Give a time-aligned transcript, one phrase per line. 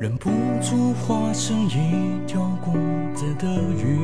[0.00, 0.30] 忍不
[0.62, 2.72] 住化成一条孤
[3.16, 3.98] 单的鱼，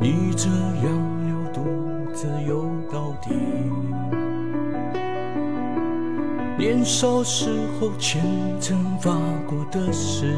[0.00, 0.88] 你这样
[1.24, 1.62] 流独
[2.12, 3.30] 自游到底。
[6.58, 8.20] 年少时候虔
[8.60, 9.12] 诚发
[9.46, 10.34] 过的誓，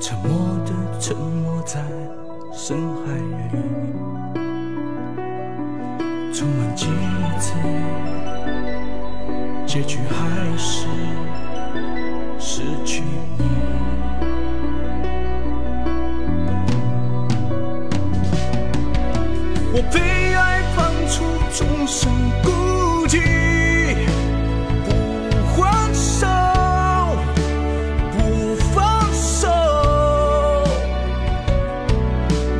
[0.00, 1.82] 沉默的沉没在
[2.52, 3.12] 深海
[3.50, 3.58] 里，
[6.32, 7.11] 充满几次，
[20.02, 21.22] 为爱放出
[21.54, 22.10] 终生
[22.42, 23.14] 孤寂，
[24.84, 24.90] 不
[25.54, 26.26] 还手，
[28.10, 29.48] 不放手，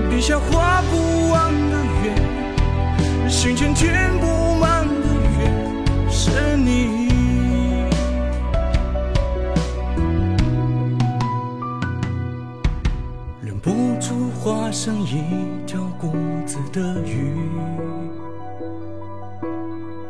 [0.09, 4.27] 笔下画不完的圆，心间填不
[14.43, 15.23] 化身一
[15.69, 16.09] 条孤
[16.45, 17.33] 自的鱼，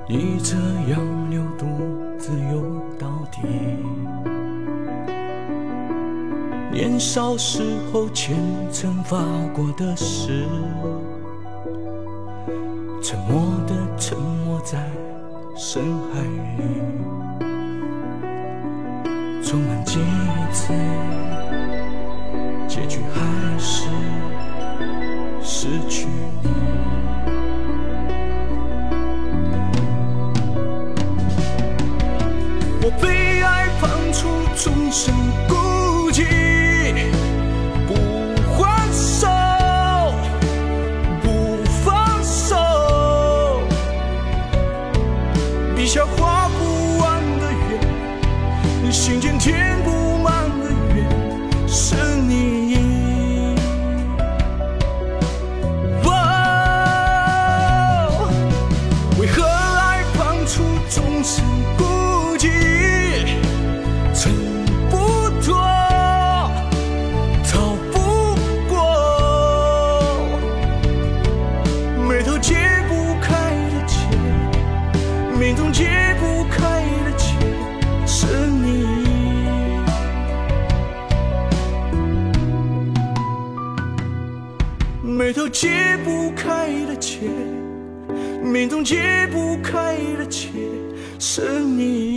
[0.08, 0.56] 你这
[0.90, 1.66] 样流独
[2.16, 2.62] 自游
[2.98, 3.40] 到底。
[6.72, 8.34] 年少时候虔
[8.72, 9.18] 诚发
[9.54, 10.46] 过的誓，
[13.02, 14.78] 沉默的沉没在
[15.54, 16.22] 深海
[16.56, 16.64] 里，
[19.42, 19.98] 充满几
[20.54, 20.72] 次。
[32.84, 35.14] 我被爱判处终身
[35.48, 36.24] 孤寂，
[37.86, 37.94] 不
[38.56, 39.28] 还手，
[41.22, 42.56] 不放手，
[45.76, 47.52] 笔下画不完的
[48.82, 50.01] 圆，心间填不
[60.94, 61.42] 终身
[61.78, 61.84] 孤
[62.36, 62.50] 寂？
[64.12, 64.30] 挣
[64.90, 64.96] 不
[65.40, 65.56] 脱，
[67.50, 67.96] 逃不
[68.68, 68.76] 过，
[72.06, 72.54] 眉头解
[72.90, 72.92] 不
[73.22, 73.30] 开
[73.72, 73.96] 的结，
[75.40, 77.24] 命中解不开的结，
[78.06, 78.84] 是你。
[85.02, 87.20] 眉头解不开的结，
[88.42, 90.48] 命中解不开的结，
[91.22, 92.11] 是你。